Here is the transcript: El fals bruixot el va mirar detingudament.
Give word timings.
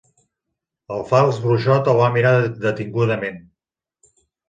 El 0.95 1.03
fals 1.11 1.37
bruixot 1.45 1.91
el 1.95 2.01
va 2.01 2.09
mirar 2.17 2.35
detingudament. 2.67 3.43